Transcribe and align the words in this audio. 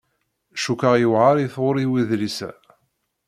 Cukkeɣ 0.63 0.93
yewɛeṛ 0.97 1.35
i 1.39 1.47
tɣuṛi 1.53 1.85
wedlis-a. 1.91 2.49